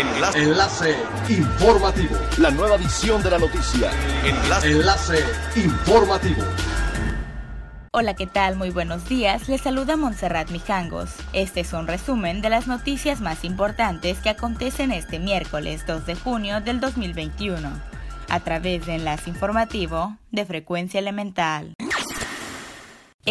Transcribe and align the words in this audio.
Enlace. 0.00 0.42
Enlace 0.42 0.96
informativo. 1.28 2.16
La 2.38 2.50
nueva 2.50 2.76
edición 2.76 3.22
de 3.22 3.30
la 3.32 3.38
noticia. 3.38 3.90
Enlace. 4.24 4.70
Enlace 4.70 5.24
informativo. 5.56 6.42
Hola, 7.92 8.14
¿qué 8.14 8.26
tal? 8.26 8.56
Muy 8.56 8.70
buenos 8.70 9.06
días. 9.10 9.46
Les 9.50 9.60
saluda 9.60 9.98
Montserrat 9.98 10.50
Mijangos. 10.52 11.10
Este 11.34 11.60
es 11.60 11.74
un 11.74 11.86
resumen 11.86 12.40
de 12.40 12.48
las 12.48 12.66
noticias 12.66 13.20
más 13.20 13.44
importantes 13.44 14.20
que 14.20 14.30
acontecen 14.30 14.90
este 14.90 15.18
miércoles 15.18 15.84
2 15.86 16.06
de 16.06 16.14
junio 16.14 16.62
del 16.62 16.80
2021, 16.80 17.68
a 18.30 18.40
través 18.40 18.86
de 18.86 18.94
Enlace 18.94 19.28
Informativo 19.28 20.16
de 20.30 20.46
Frecuencia 20.46 20.98
Elemental. 20.98 21.74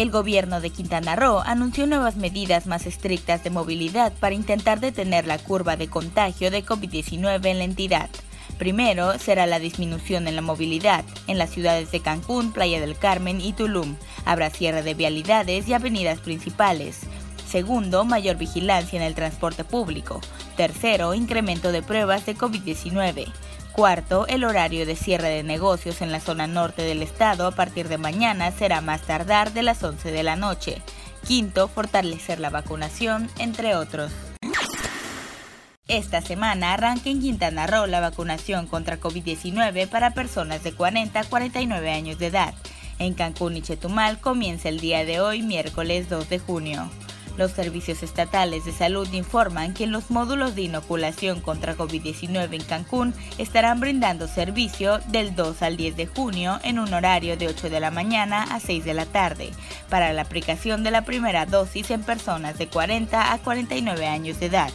El 0.00 0.10
gobierno 0.10 0.62
de 0.62 0.70
Quintana 0.70 1.14
Roo 1.14 1.42
anunció 1.44 1.86
nuevas 1.86 2.16
medidas 2.16 2.66
más 2.66 2.86
estrictas 2.86 3.44
de 3.44 3.50
movilidad 3.50 4.14
para 4.18 4.34
intentar 4.34 4.80
detener 4.80 5.26
la 5.26 5.36
curva 5.36 5.76
de 5.76 5.88
contagio 5.88 6.50
de 6.50 6.64
COVID-19 6.64 7.44
en 7.44 7.58
la 7.58 7.64
entidad. 7.64 8.08
Primero 8.56 9.18
será 9.18 9.44
la 9.44 9.58
disminución 9.58 10.26
en 10.26 10.36
la 10.36 10.40
movilidad 10.40 11.04
en 11.26 11.36
las 11.36 11.50
ciudades 11.50 11.92
de 11.92 12.00
Cancún, 12.00 12.54
Playa 12.54 12.80
del 12.80 12.96
Carmen 12.96 13.42
y 13.42 13.52
Tulum. 13.52 13.96
Habrá 14.24 14.48
cierre 14.48 14.82
de 14.82 14.94
vialidades 14.94 15.68
y 15.68 15.74
avenidas 15.74 16.20
principales. 16.20 17.00
Segundo, 17.46 18.06
mayor 18.06 18.36
vigilancia 18.36 18.98
en 18.98 19.02
el 19.02 19.14
transporte 19.14 19.64
público. 19.64 20.22
Tercero, 20.56 21.12
incremento 21.12 21.72
de 21.72 21.82
pruebas 21.82 22.24
de 22.24 22.34
COVID-19. 22.38 23.26
Cuarto, 23.72 24.26
el 24.26 24.44
horario 24.44 24.84
de 24.84 24.96
cierre 24.96 25.28
de 25.28 25.42
negocios 25.42 26.02
en 26.02 26.10
la 26.10 26.20
zona 26.20 26.46
norte 26.46 26.82
del 26.82 27.02
estado 27.02 27.46
a 27.46 27.52
partir 27.52 27.88
de 27.88 27.98
mañana 27.98 28.50
será 28.50 28.80
más 28.80 29.02
tardar 29.02 29.52
de 29.52 29.62
las 29.62 29.82
11 29.82 30.10
de 30.10 30.22
la 30.22 30.36
noche. 30.36 30.82
Quinto, 31.26 31.68
fortalecer 31.68 32.40
la 32.40 32.50
vacunación, 32.50 33.30
entre 33.38 33.76
otros. 33.76 34.10
Esta 35.86 36.20
semana 36.20 36.72
arranca 36.72 37.10
en 37.10 37.20
Quintana 37.20 37.66
Roo 37.66 37.86
la 37.86 38.00
vacunación 38.00 38.66
contra 38.66 39.00
COVID-19 39.00 39.88
para 39.88 40.14
personas 40.14 40.62
de 40.62 40.72
40 40.72 41.20
a 41.20 41.24
49 41.24 41.90
años 41.90 42.18
de 42.18 42.26
edad. 42.26 42.54
En 42.98 43.14
Cancún 43.14 43.56
y 43.56 43.62
Chetumal 43.62 44.20
comienza 44.20 44.68
el 44.68 44.78
día 44.78 45.04
de 45.04 45.20
hoy, 45.20 45.42
miércoles 45.42 46.08
2 46.08 46.28
de 46.28 46.38
junio. 46.38 46.90
Los 47.40 47.52
servicios 47.52 48.02
estatales 48.02 48.66
de 48.66 48.72
salud 48.72 49.10
informan 49.14 49.72
que 49.72 49.84
en 49.84 49.92
los 49.92 50.10
módulos 50.10 50.54
de 50.54 50.60
inoculación 50.60 51.40
contra 51.40 51.74
COVID-19 51.74 52.52
en 52.52 52.64
Cancún 52.64 53.14
estarán 53.38 53.80
brindando 53.80 54.28
servicio 54.28 54.98
del 55.06 55.34
2 55.34 55.62
al 55.62 55.78
10 55.78 55.96
de 55.96 56.06
junio 56.06 56.60
en 56.64 56.78
un 56.78 56.92
horario 56.92 57.38
de 57.38 57.48
8 57.48 57.70
de 57.70 57.80
la 57.80 57.90
mañana 57.90 58.42
a 58.42 58.60
6 58.60 58.84
de 58.84 58.92
la 58.92 59.06
tarde 59.06 59.52
para 59.88 60.12
la 60.12 60.20
aplicación 60.20 60.84
de 60.84 60.90
la 60.90 61.06
primera 61.06 61.46
dosis 61.46 61.90
en 61.90 62.02
personas 62.02 62.58
de 62.58 62.68
40 62.68 63.32
a 63.32 63.38
49 63.38 64.06
años 64.06 64.38
de 64.38 64.44
edad. 64.44 64.70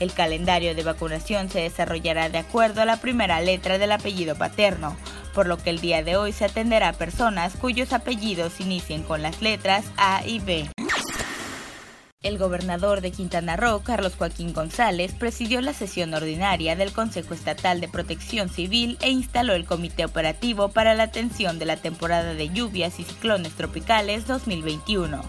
El 0.00 0.12
calendario 0.12 0.74
de 0.74 0.82
vacunación 0.82 1.48
se 1.48 1.60
desarrollará 1.60 2.28
de 2.28 2.38
acuerdo 2.38 2.82
a 2.82 2.86
la 2.86 2.96
primera 2.96 3.40
letra 3.40 3.78
del 3.78 3.92
apellido 3.92 4.34
paterno, 4.34 4.96
por 5.32 5.46
lo 5.46 5.58
que 5.58 5.70
el 5.70 5.80
día 5.80 6.02
de 6.02 6.16
hoy 6.16 6.32
se 6.32 6.46
atenderá 6.46 6.88
a 6.88 6.92
personas 6.92 7.52
cuyos 7.54 7.92
apellidos 7.92 8.58
inicien 8.58 9.04
con 9.04 9.22
las 9.22 9.40
letras 9.42 9.84
A 9.96 10.26
y 10.26 10.40
B. 10.40 10.68
El 12.22 12.36
gobernador 12.36 13.00
de 13.00 13.12
Quintana 13.12 13.56
Roo, 13.56 13.80
Carlos 13.82 14.14
Joaquín 14.14 14.52
González, 14.52 15.14
presidió 15.14 15.62
la 15.62 15.72
sesión 15.72 16.12
ordinaria 16.12 16.76
del 16.76 16.92
Consejo 16.92 17.32
Estatal 17.32 17.80
de 17.80 17.88
Protección 17.88 18.50
Civil 18.50 18.98
e 19.00 19.08
instaló 19.08 19.54
el 19.54 19.64
Comité 19.64 20.04
Operativo 20.04 20.68
para 20.68 20.92
la 20.92 21.04
atención 21.04 21.58
de 21.58 21.64
la 21.64 21.78
temporada 21.78 22.34
de 22.34 22.50
lluvias 22.50 23.00
y 23.00 23.04
ciclones 23.04 23.54
tropicales 23.54 24.26
2021. 24.26 25.22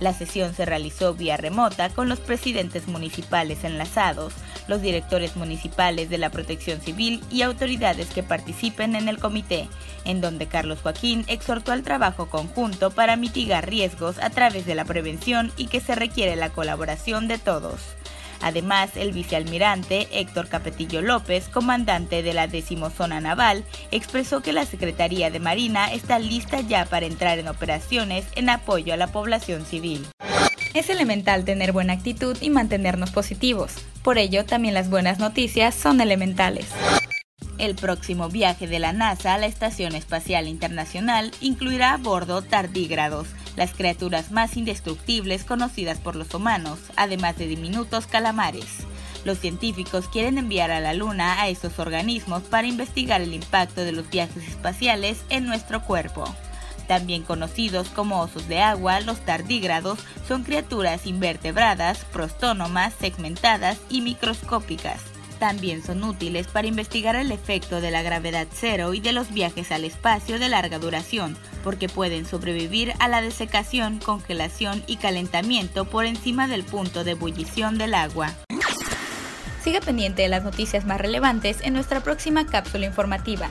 La 0.00 0.12
sesión 0.12 0.54
se 0.54 0.64
realizó 0.64 1.14
vía 1.14 1.36
remota 1.36 1.88
con 1.88 2.08
los 2.08 2.20
presidentes 2.20 2.86
municipales 2.86 3.64
enlazados, 3.64 4.32
los 4.68 4.80
directores 4.80 5.34
municipales 5.36 6.08
de 6.08 6.18
la 6.18 6.30
Protección 6.30 6.80
Civil 6.80 7.22
y 7.30 7.42
autoridades 7.42 8.08
que 8.08 8.22
participen 8.22 8.94
en 8.94 9.08
el 9.08 9.18
comité, 9.18 9.68
en 10.04 10.20
donde 10.20 10.46
Carlos 10.46 10.80
Joaquín 10.82 11.24
exhortó 11.26 11.72
al 11.72 11.82
trabajo 11.82 12.28
conjunto 12.28 12.90
para 12.90 13.16
mitigar 13.16 13.68
riesgos 13.68 14.18
a 14.18 14.30
través 14.30 14.66
de 14.66 14.74
la 14.74 14.84
prevención 14.84 15.52
y 15.56 15.66
que 15.66 15.80
se 15.80 15.94
requiere 15.94 16.36
la 16.36 16.50
colaboración 16.50 17.26
de 17.26 17.38
todos. 17.38 17.80
Además, 18.40 18.96
el 18.96 19.12
vicealmirante 19.12 20.08
Héctor 20.12 20.48
Capetillo 20.48 21.02
López, 21.02 21.48
comandante 21.48 22.22
de 22.22 22.34
la 22.34 22.46
decimozona 22.46 23.20
naval, 23.20 23.64
expresó 23.90 24.40
que 24.40 24.52
la 24.52 24.66
Secretaría 24.66 25.30
de 25.30 25.40
Marina 25.40 25.92
está 25.92 26.18
lista 26.18 26.60
ya 26.60 26.84
para 26.84 27.06
entrar 27.06 27.38
en 27.38 27.48
operaciones 27.48 28.26
en 28.34 28.48
apoyo 28.50 28.94
a 28.94 28.96
la 28.96 29.08
población 29.08 29.64
civil. 29.64 30.06
Es 30.74 30.90
elemental 30.90 31.44
tener 31.44 31.72
buena 31.72 31.94
actitud 31.94 32.36
y 32.40 32.50
mantenernos 32.50 33.10
positivos. 33.10 33.74
Por 34.02 34.18
ello, 34.18 34.44
también 34.44 34.74
las 34.74 34.90
buenas 34.90 35.18
noticias 35.18 35.74
son 35.74 36.00
elementales. 36.00 36.66
El 37.58 37.74
próximo 37.74 38.28
viaje 38.28 38.68
de 38.68 38.78
la 38.78 38.92
NASA 38.92 39.34
a 39.34 39.38
la 39.38 39.46
Estación 39.46 39.96
Espacial 39.96 40.46
Internacional 40.46 41.32
incluirá 41.40 41.92
a 41.92 41.96
bordo 41.96 42.40
tardígrados, 42.40 43.26
las 43.56 43.72
criaturas 43.72 44.30
más 44.30 44.56
indestructibles 44.56 45.42
conocidas 45.42 45.98
por 45.98 46.14
los 46.14 46.32
humanos, 46.32 46.78
además 46.94 47.36
de 47.36 47.48
diminutos 47.48 48.06
calamares. 48.06 48.86
Los 49.24 49.40
científicos 49.40 50.06
quieren 50.06 50.38
enviar 50.38 50.70
a 50.70 50.78
la 50.78 50.94
Luna 50.94 51.42
a 51.42 51.48
estos 51.48 51.80
organismos 51.80 52.44
para 52.44 52.68
investigar 52.68 53.20
el 53.20 53.34
impacto 53.34 53.80
de 53.80 53.90
los 53.90 54.08
viajes 54.08 54.46
espaciales 54.46 55.18
en 55.28 55.44
nuestro 55.44 55.82
cuerpo. 55.82 56.32
También 56.86 57.24
conocidos 57.24 57.88
como 57.88 58.20
osos 58.20 58.46
de 58.46 58.60
agua, 58.60 59.00
los 59.00 59.18
tardígrados 59.24 59.98
son 60.28 60.44
criaturas 60.44 61.06
invertebradas, 61.06 62.04
prostónomas, 62.04 62.94
segmentadas 63.00 63.78
y 63.90 64.00
microscópicas 64.00 65.00
también 65.38 65.82
son 65.82 66.04
útiles 66.04 66.46
para 66.46 66.68
investigar 66.68 67.16
el 67.16 67.32
efecto 67.32 67.80
de 67.80 67.90
la 67.90 68.02
gravedad 68.02 68.46
cero 68.52 68.94
y 68.94 69.00
de 69.00 69.12
los 69.12 69.32
viajes 69.32 69.72
al 69.72 69.84
espacio 69.84 70.38
de 70.38 70.48
larga 70.48 70.78
duración, 70.78 71.36
porque 71.64 71.88
pueden 71.88 72.26
sobrevivir 72.26 72.92
a 72.98 73.08
la 73.08 73.20
desecación, 73.20 73.98
congelación 73.98 74.82
y 74.86 74.96
calentamiento 74.96 75.84
por 75.84 76.06
encima 76.06 76.48
del 76.48 76.64
punto 76.64 77.04
de 77.04 77.12
ebullición 77.12 77.78
del 77.78 77.94
agua. 77.94 78.34
Siga 79.62 79.80
pendiente 79.80 80.22
de 80.22 80.28
las 80.28 80.44
noticias 80.44 80.84
más 80.86 81.00
relevantes 81.00 81.58
en 81.62 81.74
nuestra 81.74 82.00
próxima 82.00 82.46
cápsula 82.46 82.86
informativa. 82.86 83.50